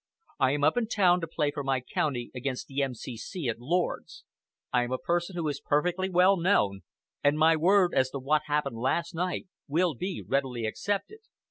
[0.39, 3.47] I am up in town to play for my County against the M.C.C.
[3.47, 4.23] at Lord's;
[4.73, 6.81] I am a person who is perfectly well known,
[7.23, 11.19] and my word as to what happened last night will be readily accepted.